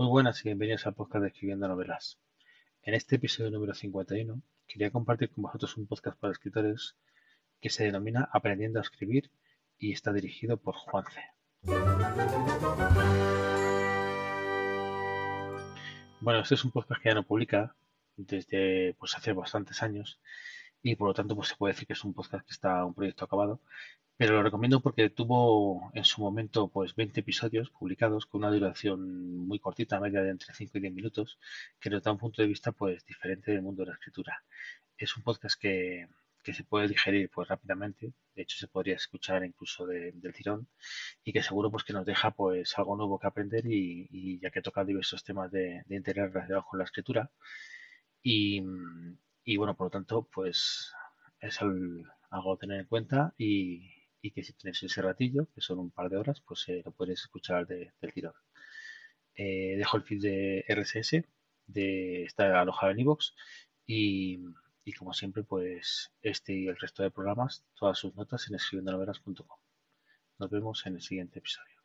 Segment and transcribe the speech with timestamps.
[0.00, 2.18] Muy buenas y bienvenidos al podcast de Escribiendo Novelas.
[2.80, 6.96] En este episodio número 51 quería compartir con vosotros un podcast para escritores
[7.60, 9.30] que se denomina Aprendiendo a Escribir
[9.78, 11.20] y está dirigido por Juance.
[16.22, 17.76] Bueno, este es un podcast que ya no publica
[18.16, 20.18] desde pues hace bastantes años
[20.82, 22.94] y por lo tanto pues se puede decir que es un podcast que está un
[22.94, 23.60] proyecto acabado,
[24.20, 29.46] pero lo recomiendo porque tuvo en su momento pues 20 episodios publicados con una duración
[29.48, 31.38] muy cortita, media de entre 5 y 10 minutos,
[31.80, 34.44] que nos da un punto de vista pues diferente del mundo de la escritura.
[34.98, 36.06] Es un podcast que,
[36.44, 40.68] que se puede digerir pues rápidamente, de hecho se podría escuchar incluso del tirón.
[41.24, 44.60] Y que seguro pues que nos deja pues algo nuevo que aprender y, ya que
[44.60, 47.30] toca diversos temas de, de interés relacionados con la escritura.
[48.22, 48.62] Y,
[49.44, 50.92] y bueno por lo tanto pues
[51.40, 55.78] es algo a tener en cuenta y, y que si tienes ese ratillo, que son
[55.78, 58.34] un par de horas, pues eh, lo puedes escuchar del tirón.
[59.34, 61.24] Eh, dejo el feed de RSS,
[61.66, 63.32] de, está alojado en iVoox
[63.86, 64.40] y,
[64.84, 69.58] y, como siempre, pues este y el resto de programas, todas sus notas en escribiendonovelas.com.
[70.38, 71.79] Nos vemos en el siguiente episodio.